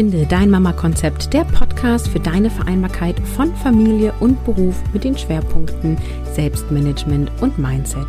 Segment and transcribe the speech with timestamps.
[0.00, 5.98] Finde dein Mama-Konzept, der Podcast für deine Vereinbarkeit von Familie und Beruf mit den Schwerpunkten
[6.32, 8.06] Selbstmanagement und Mindset.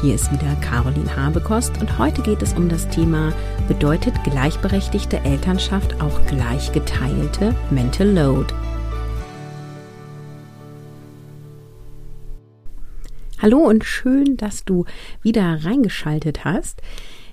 [0.00, 3.30] Hier ist wieder Caroline Habekost und heute geht es um das Thema
[3.68, 8.54] Bedeutet gleichberechtigte Elternschaft auch gleich geteilte Mental Load?
[13.42, 14.86] Hallo und schön, dass du
[15.20, 16.80] wieder reingeschaltet hast.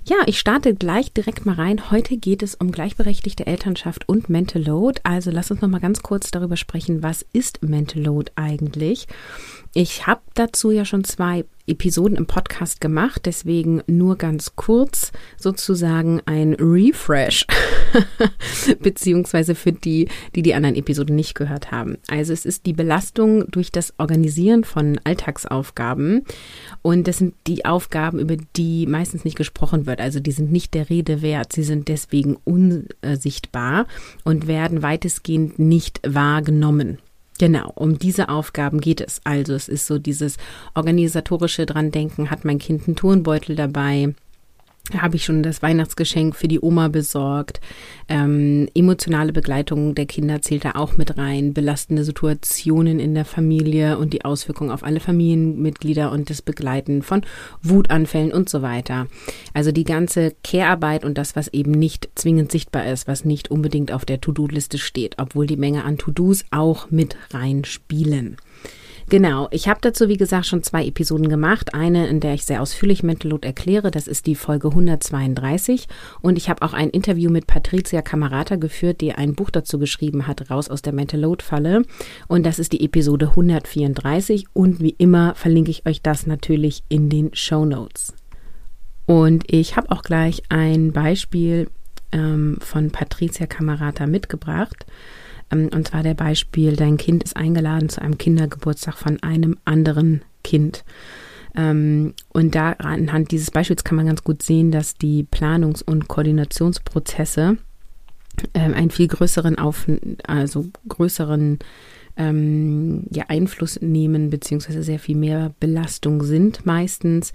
[0.04, 1.92] Ja, ich starte gleich direkt mal rein.
[1.92, 5.00] Heute geht es um gleichberechtigte Elternschaft und Mental Load.
[5.04, 9.08] Also lass uns noch mal ganz kurz darüber sprechen, was ist Mental Load eigentlich?
[9.76, 16.20] Ich habe dazu ja schon zwei Episoden im Podcast gemacht, deswegen nur ganz kurz sozusagen
[16.26, 17.46] ein Refresh,
[18.80, 21.98] beziehungsweise für die, die die anderen Episoden nicht gehört haben.
[22.08, 26.24] Also es ist die Belastung durch das Organisieren von Alltagsaufgaben
[26.82, 30.02] und das sind die Aufgaben, über die meistens nicht gesprochen wird.
[30.02, 33.88] Also die sind nicht der Rede wert, sie sind deswegen unsichtbar
[34.24, 37.00] und werden weitestgehend nicht wahrgenommen.
[37.40, 39.20] Genau, um diese Aufgaben geht es.
[39.24, 40.38] Also es ist so dieses
[40.76, 44.14] organisatorische dran denken, hat mein Kind einen Turnbeutel dabei,
[45.00, 47.62] habe ich schon das Weihnachtsgeschenk für die Oma besorgt.
[48.10, 51.54] Ähm, emotionale Begleitung der Kinder zählt da auch mit rein.
[51.54, 57.22] Belastende Situationen in der Familie und die Auswirkungen auf alle Familienmitglieder und das Begleiten von
[57.62, 59.08] Wutanfällen und so weiter.
[59.54, 63.92] Also die ganze Care-Arbeit und das, was eben nicht zwingend sichtbar ist, was nicht unbedingt
[63.92, 68.38] auf der To-Do-Liste steht, obwohl die Menge an To-Dos auch mit reinspielen.
[69.12, 71.74] Genau, ich habe dazu, wie gesagt, schon zwei Episoden gemacht.
[71.74, 75.90] Eine, in der ich sehr ausführlich Mental Load erkläre, das ist die Folge 132.
[76.22, 80.28] Und ich habe auch ein Interview mit Patricia Camerata geführt, die ein Buch dazu geschrieben
[80.28, 81.82] hat, Raus aus der Mental Load Falle.
[82.30, 84.46] Und das ist die Episode 134.
[84.54, 88.14] Und wie immer verlinke ich euch das natürlich in den Show Notes.
[89.08, 91.70] Und ich habe auch gleich ein Beispiel
[92.14, 94.86] ähm, von Patricia Camerata mitgebracht.
[95.52, 100.22] Ähm, und zwar der Beispiel, dein Kind ist eingeladen zu einem Kindergeburtstag von einem anderen
[100.44, 100.84] Kind.
[101.56, 106.08] Ähm, und da anhand dieses Beispiels kann man ganz gut sehen, dass die Planungs- und
[106.08, 107.58] Koordinationsprozesse
[108.54, 109.88] ähm, einen viel größeren Auf,
[110.26, 111.60] also größeren
[112.18, 117.34] ähm, ja, Einfluss nehmen, beziehungsweise sehr viel mehr Belastung sind meistens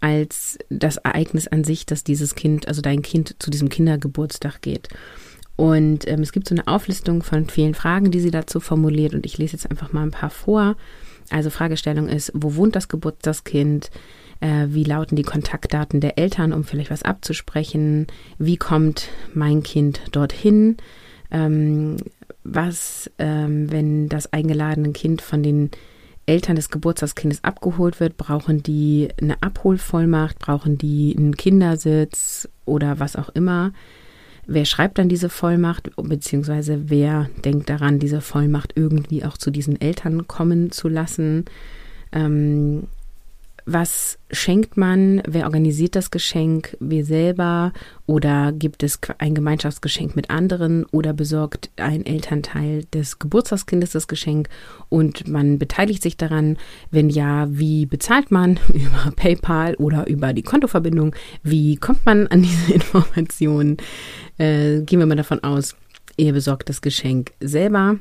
[0.00, 4.88] als das Ereignis an sich, dass dieses Kind, also dein Kind zu diesem Kindergeburtstag geht.
[5.58, 9.12] Und ähm, es gibt so eine Auflistung von vielen Fragen, die sie dazu formuliert.
[9.12, 10.76] Und ich lese jetzt einfach mal ein paar vor.
[11.30, 13.90] Also Fragestellung ist, wo wohnt das Geburtstagskind?
[14.38, 18.06] Äh, wie lauten die Kontaktdaten der Eltern, um vielleicht was abzusprechen?
[18.38, 20.76] Wie kommt mein Kind dorthin?
[21.32, 21.96] Ähm,
[22.44, 25.72] was, ähm, wenn das eingeladene Kind von den
[26.24, 33.16] Eltern des Geburtstagskindes abgeholt wird, brauchen die eine Abholvollmacht, brauchen die einen Kindersitz oder was
[33.16, 33.72] auch immer?
[34.50, 39.78] Wer schreibt dann diese Vollmacht, beziehungsweise wer denkt daran, diese Vollmacht irgendwie auch zu diesen
[39.78, 41.44] Eltern kommen zu lassen?
[42.12, 42.84] Ähm,
[43.70, 45.20] was schenkt man?
[45.28, 46.74] Wer organisiert das Geschenk?
[46.80, 47.74] Wir selber?
[48.06, 50.86] Oder gibt es ein Gemeinschaftsgeschenk mit anderen?
[50.86, 54.48] Oder besorgt ein Elternteil des Geburtstagskindes das Geschenk
[54.88, 56.56] und man beteiligt sich daran?
[56.90, 58.58] Wenn ja, wie bezahlt man?
[58.72, 61.14] Über PayPal oder über die Kontoverbindung?
[61.42, 63.76] Wie kommt man an diese Informationen?
[64.38, 65.76] Äh, gehen wir mal davon aus,
[66.16, 67.98] ihr besorgt das Geschenk selber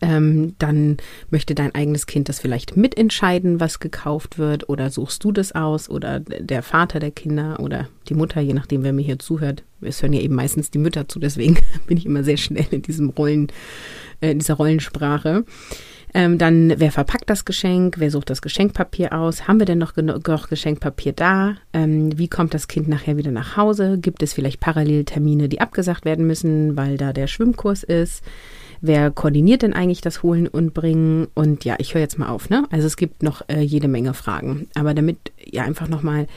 [0.00, 0.96] ähm, dann
[1.30, 5.88] möchte dein eigenes Kind das vielleicht mitentscheiden, was gekauft wird, oder suchst du das aus,
[5.88, 9.62] oder der Vater der Kinder oder die Mutter, je nachdem, wer mir hier zuhört.
[9.80, 12.82] Es hören ja eben meistens die Mütter zu, deswegen bin ich immer sehr schnell in
[12.82, 13.48] diesem Rollen,
[14.20, 15.44] äh, in dieser Rollensprache.
[16.14, 17.96] Ähm, dann, wer verpackt das Geschenk?
[17.98, 19.46] Wer sucht das Geschenkpapier aus?
[19.46, 21.56] Haben wir denn noch genug Geschenkpapier da?
[21.74, 23.98] Ähm, wie kommt das Kind nachher wieder nach Hause?
[23.98, 28.24] Gibt es vielleicht Paralleltermine, die abgesagt werden müssen, weil da der Schwimmkurs ist?
[28.86, 31.26] Wer koordiniert denn eigentlich das Holen und Bringen?
[31.34, 32.66] Und ja, ich höre jetzt mal auf, ne?
[32.70, 34.68] Also es gibt noch äh, jede Menge Fragen.
[34.76, 36.28] Aber damit ihr einfach nochmal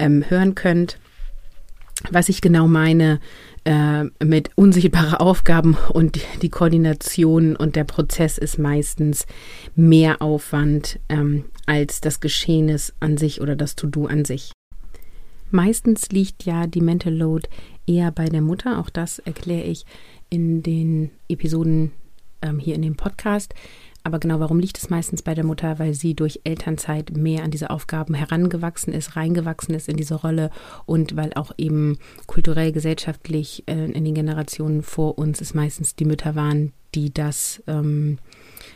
[0.00, 0.98] ähm, hören könnt,
[2.10, 3.20] was ich genau meine
[3.64, 9.24] äh, mit unsichtbaren Aufgaben und die Koordination und der Prozess ist meistens
[9.76, 14.50] mehr Aufwand ähm, als das Geschehnis an sich oder das To-Do an sich.
[15.52, 17.48] Meistens liegt ja die Mental Load
[17.86, 19.84] eher bei der Mutter, auch das erkläre ich
[20.32, 21.92] in den Episoden
[22.40, 23.54] ähm, hier in dem Podcast.
[24.02, 25.78] Aber genau, warum liegt es meistens bei der Mutter?
[25.78, 30.50] Weil sie durch Elternzeit mehr an diese Aufgaben herangewachsen ist, reingewachsen ist in diese Rolle
[30.86, 36.04] und weil auch eben kulturell, gesellschaftlich äh, in den Generationen vor uns es meistens die
[36.04, 38.18] Mütter waren, die das ähm,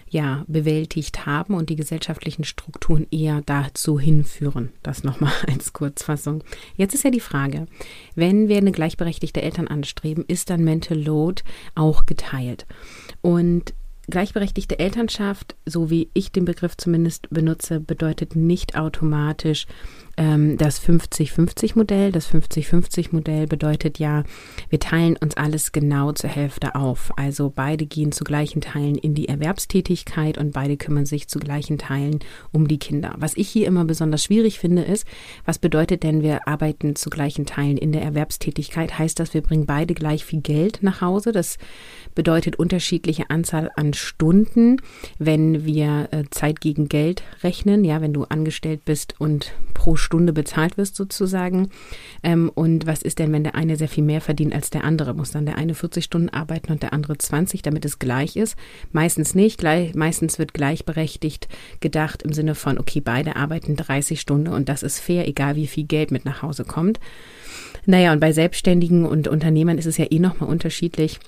[0.09, 4.73] ja, bewältigt haben und die gesellschaftlichen Strukturen eher dazu hinführen.
[4.83, 6.43] Das nochmal als Kurzfassung.
[6.77, 7.67] Jetzt ist ja die Frage,
[8.15, 11.43] wenn wir eine gleichberechtigte Eltern anstreben, ist dann Mental Load
[11.75, 12.67] auch geteilt?
[13.21, 13.75] Und
[14.09, 19.67] gleichberechtigte Elternschaft, so wie ich den Begriff zumindest benutze, bedeutet nicht automatisch
[20.17, 22.13] ähm, das 50-50-Modell.
[22.13, 24.25] Das 50-50-Modell bedeutet ja,
[24.69, 27.13] wir teilen uns alles genau zur Hälfte auf.
[27.17, 31.79] Also beide gehen zu gleichen Teilen in die Erwerbstätigkeit und beide kümmern sich zu gleichen
[31.79, 32.21] Teilen
[32.53, 33.15] um die Kinder.
[33.19, 35.07] Was ich hier immer besonders schwierig finde, ist,
[35.45, 38.99] was bedeutet denn, wir arbeiten zu gleichen Teilen in der Erwerbstätigkeit?
[38.99, 41.33] Heißt das, wir bringen beide gleich viel Geld nach Hause?
[41.33, 41.59] Das
[42.15, 44.81] bedeutet unterschiedliche Anzahl an Stunden,
[45.19, 47.85] wenn wir äh, Zeit gegen Geld rechnen.
[47.85, 51.71] Ja, wenn du angestellt bist und pro Stunde bezahlt wirst sozusagen.
[52.23, 55.15] Ähm, und was ist denn, wenn der eine sehr viel mehr verdient als der andere?
[55.15, 58.57] Muss dann der eine 40 Stunden arbeiten und der andere 20, damit es gleich ist?
[58.93, 59.59] Meistens nicht.
[59.59, 61.49] Gleich, meistens wird gleichberechtigt
[61.81, 65.67] gedacht im Sinne von, okay, beide arbeiten 30 Stunden und das ist fair, egal wie
[65.67, 67.01] viel Geld mit nach Hause kommt.
[67.85, 71.21] Naja, und bei Selbstständigen und Unternehmern ist es ja eh nochmal unterschiedlich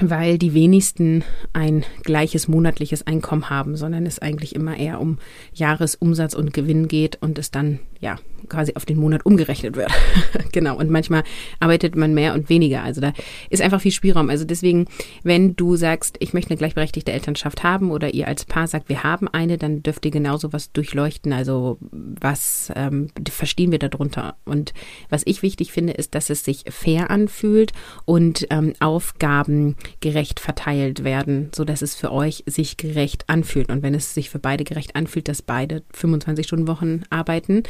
[0.00, 5.18] weil die wenigsten ein gleiches monatliches Einkommen haben, sondern es eigentlich immer eher um
[5.52, 8.18] Jahresumsatz und Gewinn geht und es dann ja
[8.48, 9.90] quasi auf den Monat umgerechnet wird.
[10.52, 10.76] genau.
[10.76, 11.24] Und manchmal
[11.60, 12.82] arbeitet man mehr und weniger.
[12.82, 13.12] Also da
[13.50, 14.30] ist einfach viel Spielraum.
[14.30, 14.86] Also deswegen,
[15.22, 19.02] wenn du sagst, ich möchte eine gleichberechtigte Elternschaft haben oder ihr als Paar sagt, wir
[19.02, 21.32] haben eine, dann dürft ihr genauso was durchleuchten.
[21.32, 24.36] Also was ähm, verstehen wir darunter?
[24.44, 24.74] Und
[25.08, 27.72] was ich wichtig finde, ist, dass es sich fair anfühlt
[28.04, 33.70] und ähm, Aufgaben gerecht verteilt werden, so dass es für euch sich gerecht anfühlt.
[33.70, 37.62] Und wenn es sich für beide gerecht anfühlt, dass beide 25 Stunden Wochen arbeiten,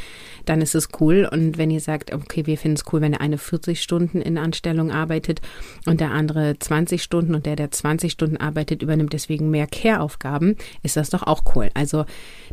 [0.45, 1.27] dann ist es cool.
[1.31, 4.37] Und wenn ihr sagt, okay, wir finden es cool, wenn der eine 40 Stunden in
[4.37, 5.41] Anstellung arbeitet
[5.85, 10.55] und der andere 20 Stunden und der, der 20 Stunden arbeitet, übernimmt deswegen mehr Care-Aufgaben,
[10.83, 11.69] ist das doch auch cool.
[11.73, 12.05] Also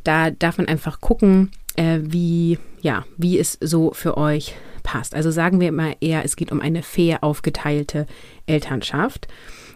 [0.05, 5.15] da darf man einfach gucken, äh, wie, ja, wie es so für euch passt.
[5.15, 8.07] Also sagen wir immer eher, es geht um eine fair aufgeteilte
[8.47, 9.29] Elternschaft.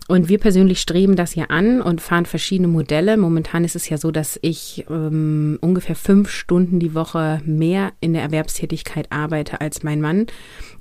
[0.09, 3.17] Und wir persönlich streben das ja an und fahren verschiedene Modelle.
[3.17, 8.13] Momentan ist es ja so, dass ich ähm, ungefähr fünf Stunden die Woche mehr in
[8.13, 10.27] der Erwerbstätigkeit arbeite als mein Mann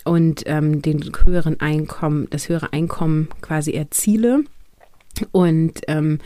[0.03, 4.43] und ähm, den höheren Einkommen, das höhere Einkommen quasi erziele
[5.31, 6.19] und ähm,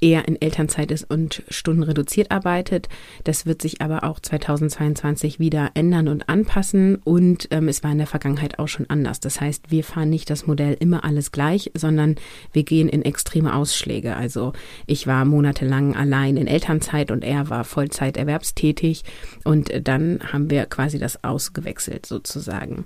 [0.00, 2.88] eher in Elternzeit ist und Stunden reduziert arbeitet.
[3.24, 7.98] Das wird sich aber auch 2022 wieder ändern und anpassen und ähm, es war in
[7.98, 9.20] der Vergangenheit auch schon anders.
[9.20, 12.16] Das heißt, wir fahren nicht das Modell immer alles gleich, sondern
[12.52, 14.16] wir gehen in extreme Ausschläge.
[14.16, 14.52] Also
[14.86, 19.04] ich war monatelang allein in Elternzeit und er war Vollzeit erwerbstätig
[19.44, 22.84] und dann haben wir quasi das ausgewechselt sozusagen.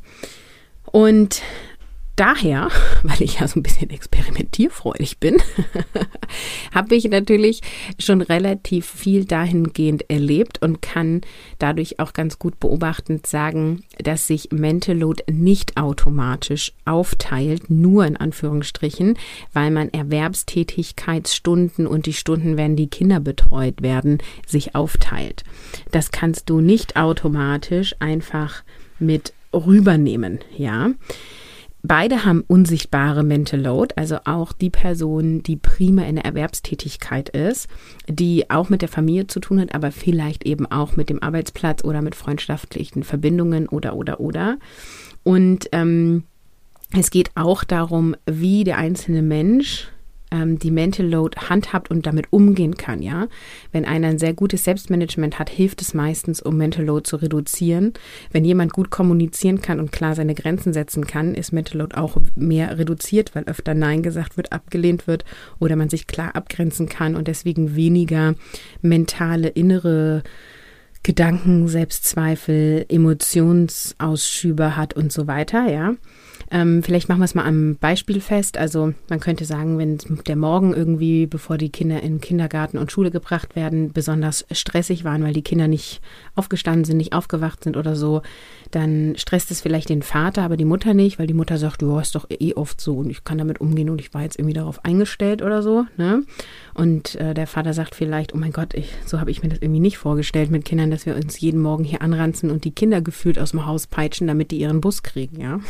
[0.85, 1.43] Und
[2.21, 2.69] daher,
[3.03, 5.39] weil ich ja so ein bisschen experimentierfreudig bin,
[6.75, 7.63] habe ich natürlich
[7.99, 11.23] schon relativ viel dahingehend erlebt und kann
[11.59, 18.19] dadurch auch ganz gut beobachtend sagen, dass sich Mental Load nicht automatisch aufteilt, nur in
[18.19, 19.17] Anführungsstrichen,
[19.55, 25.43] weil man Erwerbstätigkeitsstunden und die Stunden, wenn die Kinder betreut werden, sich aufteilt.
[25.91, 28.63] Das kannst du nicht automatisch einfach
[28.99, 30.91] mit rübernehmen, ja.
[31.83, 37.69] Beide haben unsichtbare Mental Load, also auch die Person, die prima in der Erwerbstätigkeit ist,
[38.07, 41.83] die auch mit der Familie zu tun hat, aber vielleicht eben auch mit dem Arbeitsplatz
[41.83, 44.59] oder mit freundschaftlichen Verbindungen oder oder oder.
[45.23, 46.25] Und ähm,
[46.93, 49.89] es geht auch darum, wie der einzelne Mensch
[50.31, 53.29] ähm, die Mental Load handhabt und damit umgehen kann, ja.
[53.73, 57.93] Wenn einer ein sehr gutes Selbstmanagement hat, hilft es meistens, um Mental Load zu reduzieren.
[58.31, 62.17] Wenn jemand gut kommunizieren kann und klar seine Grenzen setzen kann, ist Mental Load auch
[62.37, 65.25] mehr reduziert, weil öfter Nein gesagt wird, abgelehnt wird
[65.59, 68.35] oder man sich klar abgrenzen kann und deswegen weniger
[68.83, 70.23] mentale innere
[71.03, 75.95] Gedanken, Selbstzweifel, Emotionsausschübe hat und so weiter, ja.
[76.53, 78.59] Ähm, vielleicht machen wir es mal am Beispiel fest.
[78.59, 83.11] Also man könnte sagen, wenn der Morgen irgendwie, bevor die Kinder in Kindergarten und Schule
[83.11, 86.01] gebracht werden, besonders stressig waren, weil die Kinder nicht
[86.35, 88.23] aufgestanden sind, nicht aufgewacht sind oder so,
[88.73, 91.97] dann stresst es vielleicht den Vater, aber die Mutter nicht, weil die Mutter sagt, du
[91.97, 94.55] hast doch eh oft so und ich kann damit umgehen und ich war jetzt irgendwie
[94.55, 95.87] darauf eingestellt oder so.
[95.97, 96.25] Ne?
[96.75, 99.61] Und äh, der Vater sagt vielleicht, oh mein Gott, ich, so habe ich mir das
[99.61, 103.01] irgendwie nicht vorgestellt mit Kindern, dass wir uns jeden Morgen hier anranzen und die Kinder
[103.01, 105.61] gefühlt aus dem Haus peitschen, damit die ihren Bus kriegen, ja.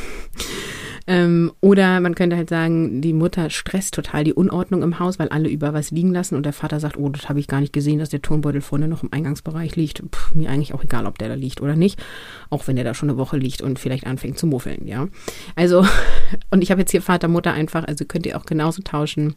[1.06, 5.28] Ähm, oder man könnte halt sagen, die Mutter stresst total die Unordnung im Haus, weil
[5.28, 7.72] alle über was liegen lassen und der Vater sagt, oh, das habe ich gar nicht
[7.72, 10.02] gesehen, dass der Turnbeutel vorne noch im Eingangsbereich liegt.
[10.10, 12.02] Puh, mir eigentlich auch egal, ob der da liegt oder nicht,
[12.50, 15.08] auch wenn der da schon eine Woche liegt und vielleicht anfängt zu muffeln, ja.
[15.56, 15.86] Also,
[16.50, 19.34] und ich habe jetzt hier Vater, Mutter einfach, also könnt ihr auch genauso tauschen.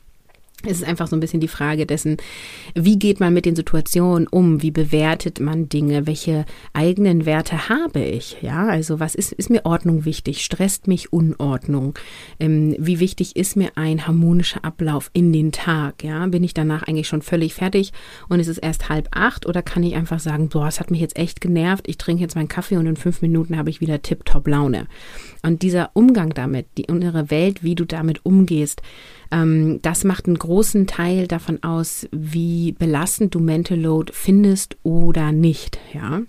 [0.65, 2.17] Es ist einfach so ein bisschen die Frage dessen,
[2.73, 4.61] wie geht man mit den Situationen um?
[4.61, 6.07] Wie bewertet man Dinge?
[6.07, 8.37] Welche eigenen Werte habe ich?
[8.41, 10.43] Ja, also was ist, ist mir Ordnung wichtig?
[10.43, 11.97] Stresst mich Unordnung?
[12.39, 16.03] Ähm, wie wichtig ist mir ein harmonischer Ablauf in den Tag?
[16.03, 17.91] Ja, bin ich danach eigentlich schon völlig fertig
[18.29, 21.01] und es ist erst halb acht oder kann ich einfach sagen, boah, es hat mich
[21.01, 21.87] jetzt echt genervt.
[21.87, 24.87] Ich trinke jetzt meinen Kaffee und in fünf Minuten habe ich wieder tipptopp Laune.
[25.41, 28.81] Und dieser Umgang damit, die innere Welt, wie du damit umgehst,
[29.33, 35.31] ähm, das macht einen großen Teil davon aus, wie belastend du Mental Load findest oder
[35.31, 36.21] nicht, ja.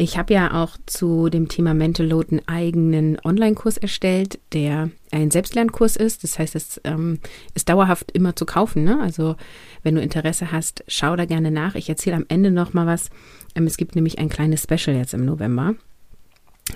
[0.00, 5.32] Ich habe ja auch zu dem Thema Mental Load einen eigenen Online-Kurs erstellt, der ein
[5.32, 6.22] Selbstlernkurs ist.
[6.22, 7.18] Das heißt, es ähm,
[7.56, 8.84] ist dauerhaft immer zu kaufen.
[8.84, 9.00] Ne?
[9.00, 9.34] Also
[9.82, 11.74] wenn du Interesse hast, schau da gerne nach.
[11.74, 13.10] Ich erzähle am Ende noch mal was.
[13.56, 15.74] Ähm, es gibt nämlich ein kleines Special jetzt im November.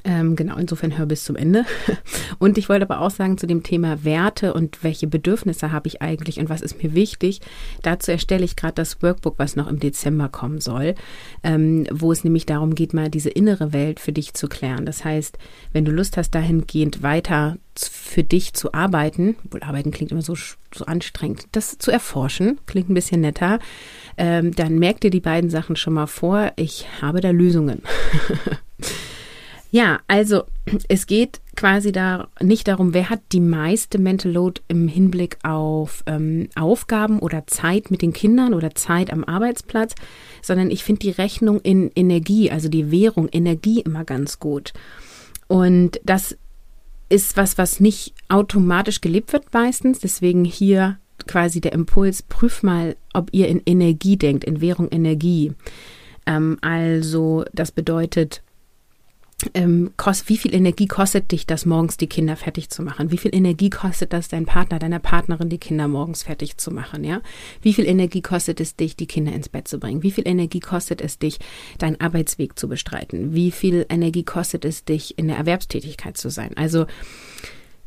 [0.05, 1.65] Ähm, genau, insofern hör bis zum Ende.
[2.39, 6.03] Und ich wollte aber auch sagen zu dem Thema Werte und welche Bedürfnisse habe ich
[6.03, 7.41] eigentlich und was ist mir wichtig.
[7.83, 10.95] Dazu erstelle ich gerade das Workbook, was noch im Dezember kommen soll,
[11.43, 14.87] ähm, wo es nämlich darum geht, mal diese innere Welt für dich zu klären.
[14.87, 15.39] Das heißt,
[15.73, 20.35] wenn du Lust hast, dahingehend weiter für dich zu arbeiten, obwohl arbeiten klingt immer so,
[20.35, 23.59] so anstrengend, das zu erforschen, klingt ein bisschen netter,
[24.17, 26.53] ähm, dann merk dir die beiden Sachen schon mal vor.
[26.57, 27.83] Ich habe da Lösungen.
[29.73, 30.45] Ja, also
[30.89, 36.05] es geht quasi da nicht darum, wer hat die meiste Mental Load im Hinblick auf
[36.07, 39.95] ähm, Aufgaben oder Zeit mit den Kindern oder Zeit am Arbeitsplatz,
[40.43, 44.75] sondern ich finde die Rechnung in Energie, also die Währung Energie immer ganz gut.
[45.49, 46.37] Und das
[47.09, 50.01] ist was, was nicht automatisch gelebt wird meistens.
[50.01, 55.55] Deswegen hier quasi der Impuls, prüf mal, ob ihr in Energie denkt, in Währung Energie.
[56.27, 58.43] Ähm, also das bedeutet,
[59.55, 63.11] ähm, kost, wie viel Energie kostet dich das, morgens die Kinder fertig zu machen?
[63.11, 67.05] Wie viel Energie kostet das, dein Partner, deiner Partnerin, die Kinder morgens fertig zu machen?
[67.05, 67.21] Ja?
[67.61, 70.03] Wie viel Energie kostet es dich, die Kinder ins Bett zu bringen?
[70.03, 71.39] Wie viel Energie kostet es dich,
[71.79, 73.35] deinen Arbeitsweg zu bestreiten?
[73.35, 76.57] Wie viel Energie kostet es dich, in der Erwerbstätigkeit zu sein?
[76.57, 76.87] Also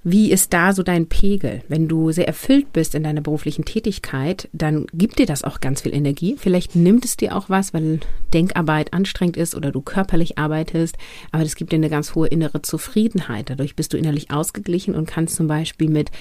[0.07, 1.63] wie ist da so dein Pegel?
[1.67, 5.81] Wenn du sehr erfüllt bist in deiner beruflichen Tätigkeit, dann gibt dir das auch ganz
[5.81, 6.35] viel Energie.
[6.38, 10.95] Vielleicht nimmt es dir auch was, weil Denkarbeit anstrengend ist oder du körperlich arbeitest,
[11.31, 13.50] aber das gibt dir eine ganz hohe innere Zufriedenheit.
[13.50, 16.12] Dadurch bist du innerlich ausgeglichen und kannst zum Beispiel mit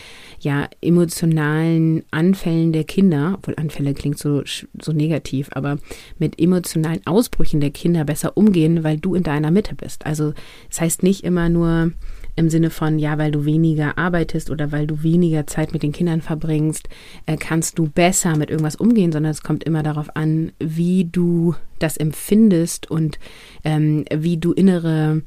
[0.40, 4.44] ja emotionalen Anfällen der Kinder, obwohl Anfälle klingt so,
[4.80, 5.76] so negativ, aber
[6.18, 10.06] mit emotionalen Ausbrüchen der Kinder besser umgehen, weil du in deiner Mitte bist.
[10.06, 10.32] Also
[10.70, 11.92] das heißt nicht immer nur
[12.36, 15.92] im Sinne von, ja, weil du weniger arbeitest oder weil du weniger Zeit mit den
[15.92, 16.88] Kindern verbringst,
[17.26, 21.54] äh, kannst du besser mit irgendwas umgehen, sondern es kommt immer darauf an, wie du
[21.78, 23.18] das empfindest und
[23.64, 25.22] ähm, wie du innere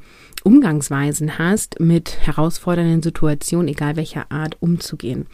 [0.47, 5.27] Umgangsweisen hast, mit herausfordernden Situationen, egal welcher Art, umzugehen.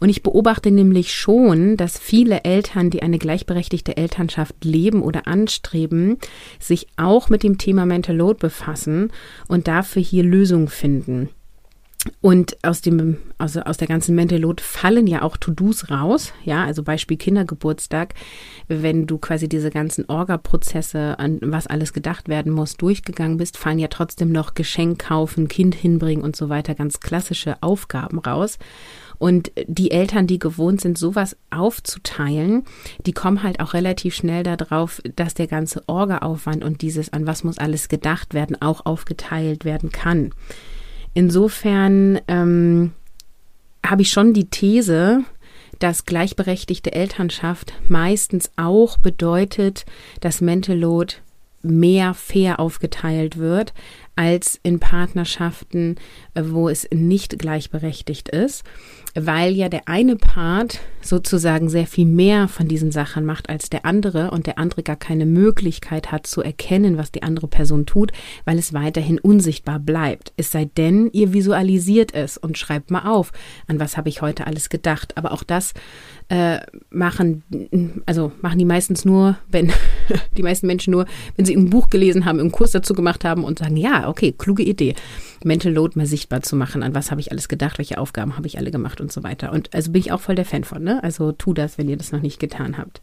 [0.00, 6.16] Und ich beobachte nämlich schon, dass viele Eltern, die eine gleichberechtigte Elternschaft leben oder anstreben,
[6.58, 9.12] sich auch mit dem Thema Mental Load befassen
[9.48, 11.28] und dafür hier Lösungen finden.
[12.20, 16.32] Und aus dem, also aus der ganzen Mental Load fallen ja auch To-Dos raus.
[16.44, 18.14] Ja, also Beispiel Kindergeburtstag.
[18.68, 23.78] Wenn du quasi diese ganzen Orga-Prozesse, an was alles gedacht werden muss, durchgegangen bist, fallen
[23.78, 28.58] ja trotzdem noch Geschenk kaufen, Kind hinbringen und so weiter, ganz klassische Aufgaben raus.
[29.18, 32.64] Und die Eltern, die gewohnt sind, sowas aufzuteilen,
[33.06, 37.44] die kommen halt auch relativ schnell darauf, dass der ganze Orga-Aufwand und dieses, an was
[37.44, 40.32] muss alles gedacht werden, auch aufgeteilt werden kann.
[41.14, 42.92] Insofern ähm,
[43.84, 45.24] habe ich schon die These,
[45.78, 49.86] dass gleichberechtigte Elternschaft meistens auch bedeutet,
[50.20, 51.14] dass Mental Load
[51.64, 53.72] mehr fair aufgeteilt wird
[54.16, 55.96] als in Partnerschaften,
[56.34, 58.64] äh, wo es nicht gleichberechtigt ist
[59.14, 63.84] weil ja der eine Part sozusagen sehr viel mehr von diesen Sachen macht als der
[63.84, 68.12] andere und der andere gar keine Möglichkeit hat zu erkennen, was die andere Person tut,
[68.44, 70.32] weil es weiterhin unsichtbar bleibt.
[70.36, 73.30] Es sei denn, ihr visualisiert es und schreibt mal auf,
[73.68, 75.16] an was habe ich heute alles gedacht.
[75.16, 75.74] Aber auch das
[76.28, 77.42] äh, machen,
[78.06, 79.72] also machen die meistens nur, wenn
[80.36, 83.44] die meisten Menschen nur, wenn sie ein Buch gelesen haben, einen Kurs dazu gemacht haben
[83.44, 84.94] und sagen, ja, okay, kluge Idee.
[85.44, 88.46] Mental Load mal sichtbar zu machen, an was habe ich alles gedacht, welche Aufgaben habe
[88.46, 89.52] ich alle gemacht und so weiter.
[89.52, 91.02] Und also bin ich auch voll der Fan von, ne?
[91.02, 93.02] Also tu das, wenn ihr das noch nicht getan habt.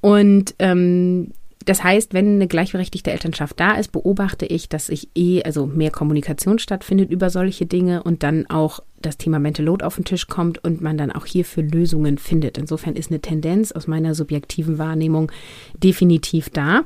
[0.00, 1.32] Und ähm,
[1.66, 5.90] das heißt, wenn eine gleichberechtigte Elternschaft da ist, beobachte ich, dass sich eh, also mehr
[5.90, 10.26] Kommunikation stattfindet über solche Dinge und dann auch das Thema Mental Load auf den Tisch
[10.26, 12.56] kommt und man dann auch hierfür Lösungen findet.
[12.56, 15.30] Insofern ist eine Tendenz aus meiner subjektiven Wahrnehmung
[15.76, 16.82] definitiv da.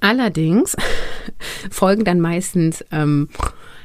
[0.00, 0.74] Allerdings
[1.70, 3.28] folgen dann meistens ähm,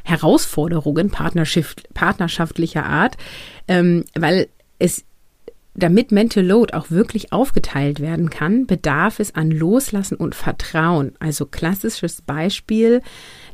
[0.04, 3.18] Herausforderungen partnerschaftlicher Art,
[3.68, 4.48] ähm, weil
[4.80, 5.04] es
[5.78, 11.14] damit Mental Load auch wirklich aufgeteilt werden kann, bedarf es an Loslassen und Vertrauen.
[11.20, 13.02] Also klassisches Beispiel,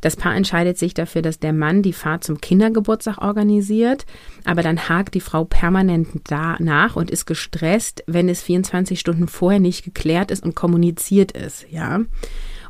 [0.00, 4.06] das Paar entscheidet sich dafür, dass der Mann die Fahrt zum Kindergeburtstag organisiert,
[4.44, 9.28] aber dann hakt die Frau permanent da nach und ist gestresst, wenn es 24 Stunden
[9.28, 12.00] vorher nicht geklärt ist und kommuniziert ist, ja.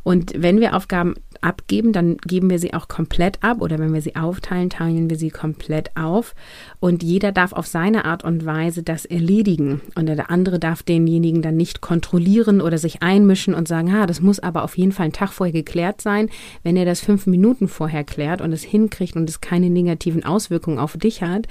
[0.03, 4.01] Und wenn wir Aufgaben abgeben, dann geben wir sie auch komplett ab oder wenn wir
[4.01, 6.35] sie aufteilen, teilen wir sie komplett auf
[6.81, 11.43] und jeder darf auf seine Art und Weise das erledigen und der andere darf denjenigen
[11.43, 15.05] dann nicht kontrollieren oder sich einmischen und sagen, ha, das muss aber auf jeden Fall
[15.05, 16.29] einen Tag vorher geklärt sein.
[16.63, 20.79] Wenn er das fünf Minuten vorher klärt und es hinkriegt und es keine negativen Auswirkungen
[20.79, 21.47] auf dich hat,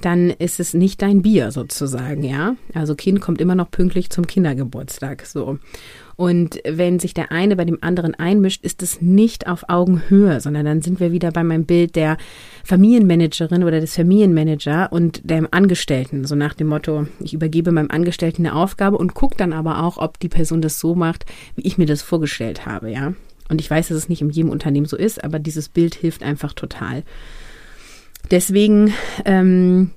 [0.00, 2.56] dann ist es nicht dein Bier sozusagen, ja.
[2.74, 5.58] Also Kind kommt immer noch pünktlich zum Kindergeburtstag, so.
[6.16, 10.64] Und wenn sich der eine bei dem anderen einmischt, ist es nicht auf Augenhöhe, sondern
[10.64, 12.16] dann sind wir wieder bei meinem Bild der
[12.64, 16.24] Familienmanagerin oder des Familienmanager und dem Angestellten.
[16.24, 19.98] So nach dem Motto, ich übergebe meinem Angestellten eine Aufgabe und gucke dann aber auch,
[19.98, 23.12] ob die Person das so macht, wie ich mir das vorgestellt habe, ja.
[23.48, 26.22] Und ich weiß, dass es nicht in jedem Unternehmen so ist, aber dieses Bild hilft
[26.22, 27.04] einfach total.
[28.30, 28.92] Deswegen
[29.24, 29.92] ähm,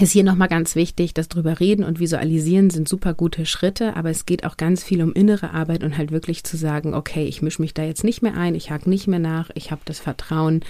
[0.00, 4.10] ist hier nochmal ganz wichtig, dass drüber reden und visualisieren sind super gute Schritte, aber
[4.10, 7.42] es geht auch ganz viel um innere Arbeit und halt wirklich zu sagen, okay, ich
[7.42, 10.00] mische mich da jetzt nicht mehr ein, ich hake nicht mehr nach, ich habe das
[10.00, 10.64] Vertrauen,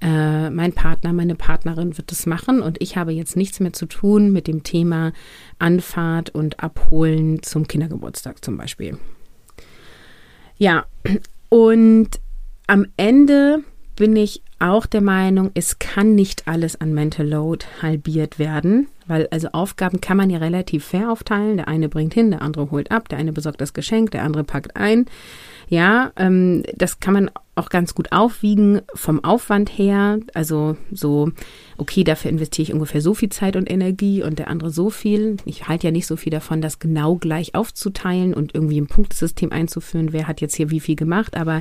[0.00, 3.86] äh, mein Partner, meine Partnerin wird das machen und ich habe jetzt nichts mehr zu
[3.86, 5.12] tun mit dem Thema
[5.58, 8.96] Anfahrt und Abholen zum Kindergeburtstag zum Beispiel.
[10.58, 10.86] Ja,
[11.48, 12.08] und
[12.68, 13.64] am Ende
[14.00, 19.28] bin ich auch der Meinung, es kann nicht alles an Mental Load halbiert werden, weil
[19.30, 21.58] also Aufgaben kann man ja relativ fair aufteilen.
[21.58, 24.42] Der eine bringt hin, der andere holt ab, der eine besorgt das Geschenk, der andere
[24.42, 25.04] packt ein.
[25.68, 30.18] Ja, ähm, das kann man auch ganz gut aufwiegen vom Aufwand her.
[30.32, 31.30] Also so,
[31.76, 35.36] okay, dafür investiere ich ungefähr so viel Zeit und Energie und der andere so viel.
[35.44, 39.52] Ich halte ja nicht so viel davon, das genau gleich aufzuteilen und irgendwie ein Punktesystem
[39.52, 41.60] einzuführen, wer hat jetzt hier wie viel gemacht, aber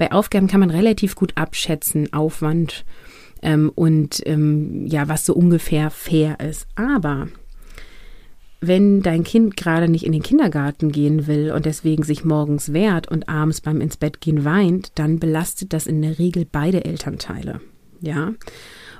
[0.00, 2.86] bei Aufgaben kann man relativ gut abschätzen, Aufwand
[3.42, 6.66] ähm, und ähm, ja, was so ungefähr fair ist.
[6.74, 7.28] Aber
[8.62, 13.08] wenn dein Kind gerade nicht in den Kindergarten gehen will und deswegen sich morgens wehrt
[13.08, 17.60] und abends beim ins Bett gehen weint, dann belastet das in der Regel beide Elternteile.
[18.00, 18.32] Ja.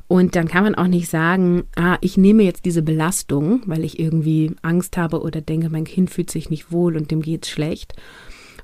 [0.07, 3.99] Und dann kann man auch nicht sagen, ah, ich nehme jetzt diese Belastung, weil ich
[3.99, 7.95] irgendwie Angst habe oder denke, mein Kind fühlt sich nicht wohl und dem geht's schlecht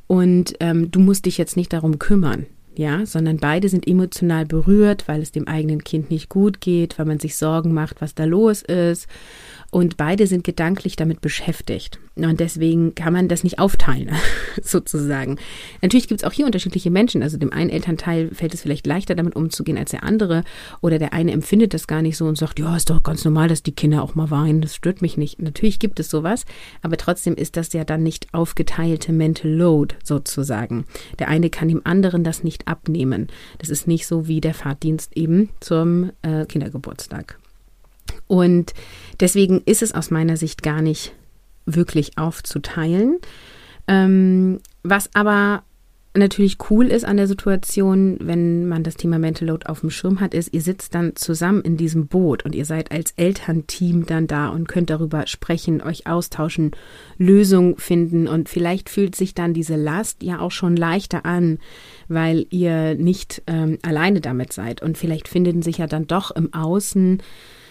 [0.07, 5.09] und ähm, du musst dich jetzt nicht darum kümmern, ja, sondern beide sind emotional berührt,
[5.09, 8.25] weil es dem eigenen Kind nicht gut geht, weil man sich Sorgen macht, was da
[8.25, 9.09] los ist
[9.71, 11.99] und beide sind gedanklich damit beschäftigt.
[12.17, 14.11] Und deswegen kann man das nicht aufteilen,
[14.63, 15.37] sozusagen.
[15.83, 17.23] Natürlich gibt es auch hier unterschiedliche Menschen.
[17.23, 20.43] Also dem einen Elternteil fällt es vielleicht leichter, damit umzugehen als der andere.
[20.81, 23.49] Oder der eine empfindet das gar nicht so und sagt, ja, ist doch ganz normal,
[23.49, 24.63] dass die Kinder auch mal weinen.
[24.63, 25.43] Das stört mich nicht.
[25.43, 26.47] Natürlich gibt es sowas.
[26.81, 30.87] Aber trotzdem ist das ja dann nicht aufgeteilte Mental Load, sozusagen.
[31.19, 33.29] Der eine kann dem anderen das nicht abnehmen.
[33.59, 37.39] Das ist nicht so wie der Fahrtdienst eben zum äh, Kindergeburtstag.
[38.27, 38.73] Und
[39.21, 41.13] deswegen ist es aus meiner Sicht gar nicht
[41.67, 43.19] wirklich aufzuteilen.
[43.89, 45.63] Ähm, was aber
[46.17, 50.21] natürlich cool ist an der Situation, wenn man das Thema Mental Load auf dem Schirm
[50.21, 54.27] hat, ist, ihr sitzt dann zusammen in diesem Boot und ihr seid als Elternteam dann
[54.27, 56.73] da und könnt darüber sprechen, euch austauschen,
[57.19, 61.59] Lösungen finden und vielleicht fühlt sich dann diese Last ja auch schon leichter an,
[62.09, 66.53] weil ihr nicht ähm, alleine damit seid und vielleicht finden sich ja dann doch im
[66.53, 67.23] Außen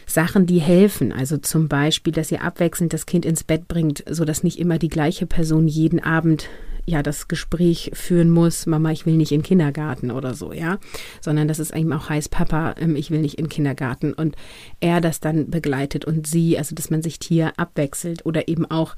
[0.05, 1.11] Sachen, die helfen.
[1.11, 4.89] Also zum Beispiel, dass ihr abwechselnd das Kind ins Bett bringt, sodass nicht immer die
[4.89, 6.49] gleiche Person jeden Abend
[6.85, 10.77] ja das Gespräch führen muss, Mama, ich will nicht in den Kindergarten oder so, ja,
[11.21, 14.35] sondern dass es eben auch heißt, Papa, ähm, ich will nicht in den Kindergarten und
[14.79, 18.95] er das dann begleitet und sie, also dass man sich hier abwechselt oder eben auch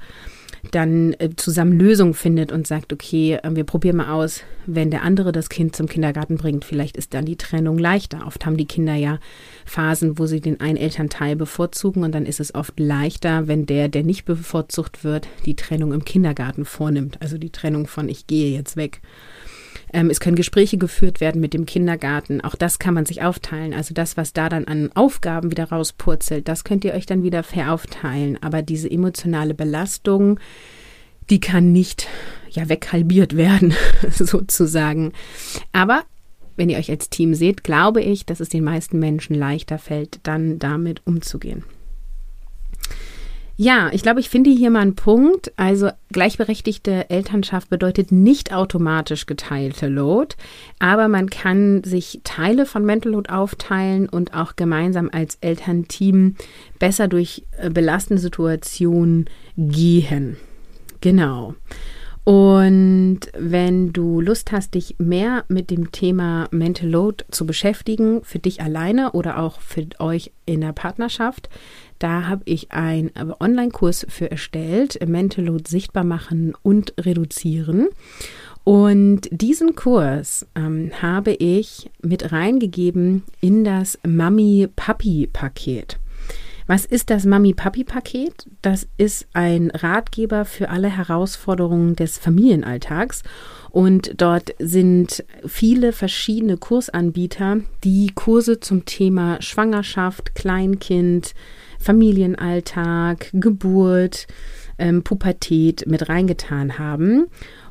[0.70, 5.02] dann äh, zusammen Lösungen findet und sagt, okay, äh, wir probieren mal aus, wenn der
[5.02, 8.26] andere das Kind zum Kindergarten bringt, vielleicht ist dann die Trennung leichter.
[8.26, 9.18] Oft haben die Kinder ja
[9.64, 13.88] Phasen, wo sie den einen Elternteil bevorzugen und dann ist es oft leichter, wenn der,
[13.88, 17.20] der nicht bevorzugt wird, die Trennung im Kindergarten vornimmt.
[17.22, 19.00] Also die Trennung von ich gehe jetzt weg.
[19.92, 22.40] Ähm, es können Gespräche geführt werden mit dem Kindergarten.
[22.42, 23.72] Auch das kann man sich aufteilen.
[23.72, 27.42] Also das, was da dann an Aufgaben wieder rauspurzelt, das könnt ihr euch dann wieder
[27.42, 28.42] veraufteilen.
[28.42, 30.38] Aber diese emotionale Belastung,
[31.30, 32.08] die kann nicht
[32.50, 33.74] ja weghalbiert werden,
[34.10, 35.12] sozusagen.
[35.72, 36.02] Aber
[36.56, 40.20] wenn ihr euch als Team seht, glaube ich, dass es den meisten Menschen leichter fällt,
[40.24, 41.64] dann damit umzugehen.
[43.60, 45.52] Ja, ich glaube, ich finde hier mal einen Punkt.
[45.56, 50.36] Also gleichberechtigte Elternschaft bedeutet nicht automatisch geteilte Load,
[50.78, 56.36] aber man kann sich Teile von Mental Load aufteilen und auch gemeinsam als Elternteam
[56.78, 60.36] besser durch äh, belastende Situationen gehen.
[61.00, 61.56] Genau.
[62.22, 68.38] Und wenn du Lust hast, dich mehr mit dem Thema Mental Load zu beschäftigen, für
[68.38, 71.48] dich alleine oder auch für euch in der Partnerschaft,
[71.98, 77.88] da habe ich einen Online-Kurs für erstellt, Mental Load sichtbar machen und reduzieren.
[78.64, 85.98] Und diesen Kurs ähm, habe ich mit reingegeben in das Mami-Papi-Paket.
[86.66, 88.46] Was ist das Mami-Papi-Paket?
[88.60, 93.22] Das ist ein Ratgeber für alle Herausforderungen des Familienalltags.
[93.70, 101.34] Und dort sind viele verschiedene Kursanbieter, die Kurse zum Thema Schwangerschaft, Kleinkind,
[101.78, 104.26] Familienalltag, Geburt,
[104.78, 107.26] ähm, Pubertät mit reingetan haben.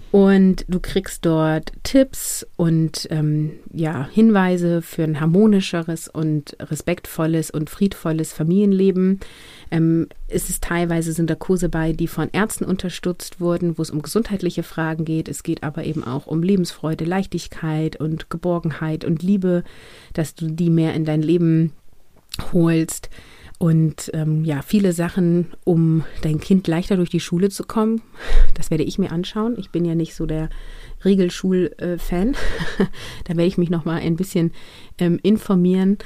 [0.09, 7.69] Und du kriegst dort Tipps und ähm, ja, Hinweise für ein harmonischeres und respektvolles und
[7.69, 9.19] friedvolles Familienleben.
[9.69, 13.91] Ähm, es ist teilweise sind da Kurse bei, die von Ärzten unterstützt wurden, wo es
[13.91, 15.27] um gesundheitliche Fragen geht.
[15.27, 19.65] Es geht aber eben auch um Lebensfreude, Leichtigkeit und Geborgenheit und Liebe,
[20.13, 21.73] dass du die mehr in dein Leben
[22.53, 23.09] holst.
[23.59, 28.01] Und ähm, ja, viele Sachen, um dein Kind leichter durch die Schule zu kommen.
[28.53, 29.55] Das werde ich mir anschauen.
[29.57, 30.49] Ich bin ja nicht so der
[31.03, 32.35] Regelschul-Fan.
[33.25, 34.51] da werde ich mich noch mal ein bisschen
[34.99, 35.97] ähm, informieren.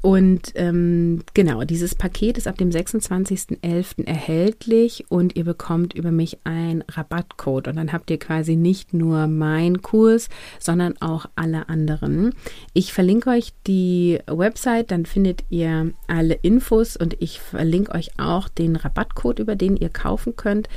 [0.00, 4.06] Und ähm, genau, dieses Paket ist ab dem 26.11.
[4.06, 7.68] erhältlich und ihr bekommt über mich einen Rabattcode.
[7.68, 10.28] Und dann habt ihr quasi nicht nur meinen Kurs,
[10.60, 12.34] sondern auch alle anderen.
[12.74, 18.48] Ich verlinke euch die Website, dann findet ihr alle Infos und ich verlinke euch auch
[18.48, 20.68] den Rabattcode, über den ihr kaufen könnt.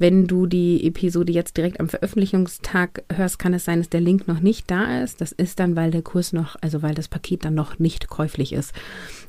[0.00, 4.26] Wenn du die Episode jetzt direkt am Veröffentlichungstag hörst, kann es sein, dass der Link
[4.26, 5.20] noch nicht da ist.
[5.20, 8.54] Das ist dann, weil der Kurs noch, also weil das Paket dann noch nicht käuflich
[8.54, 8.72] ist.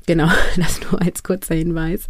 [0.05, 2.07] Genau, das nur als kurzer Hinweis.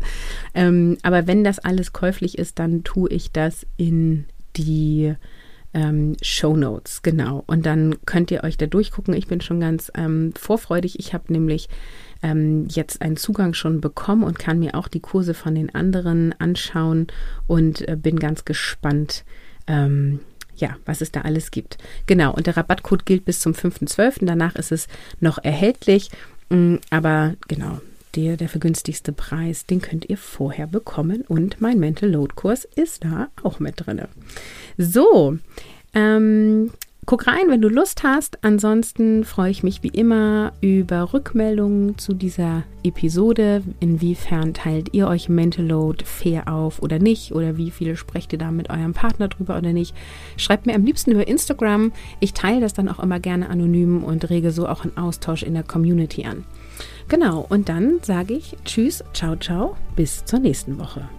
[0.54, 5.15] Ähm, aber wenn das alles käuflich ist, dann tue ich das in die
[5.74, 7.43] ähm, Show Notes, genau.
[7.47, 9.15] Und dann könnt ihr euch da durchgucken.
[9.15, 11.00] Ich bin schon ganz ähm, vorfreudig.
[11.00, 11.67] Ich habe nämlich
[12.21, 16.34] ähm, jetzt einen Zugang schon bekommen und kann mir auch die Kurse von den anderen
[16.39, 17.07] anschauen
[17.47, 19.23] und äh, bin ganz gespannt.
[19.67, 20.19] Ähm,
[20.55, 21.77] ja, was es da alles gibt.
[22.05, 24.25] Genau, und der Rabattcode gilt bis zum 5.12.
[24.25, 24.88] Danach ist es
[25.19, 26.12] noch erhältlich.
[26.49, 27.79] Mm, aber genau,
[28.15, 31.23] der, der vergünstigste Preis, den könnt ihr vorher bekommen.
[31.27, 34.01] Und mein Mental Load Kurs ist da auch mit drin.
[34.77, 35.38] So,
[35.93, 36.71] ähm,
[37.07, 38.37] Guck rein, wenn du Lust hast.
[38.43, 43.63] Ansonsten freue ich mich wie immer über Rückmeldungen zu dieser Episode.
[43.79, 47.33] Inwiefern teilt ihr euch Mental Load fair auf oder nicht?
[47.33, 49.95] Oder wie viele sprecht ihr da mit eurem Partner drüber oder nicht?
[50.37, 51.91] Schreibt mir am liebsten über Instagram.
[52.19, 55.55] Ich teile das dann auch immer gerne anonym und rege so auch einen Austausch in
[55.55, 56.45] der Community an.
[57.07, 61.09] Genau, und dann sage ich Tschüss, ciao, ciao, bis zur nächsten Woche.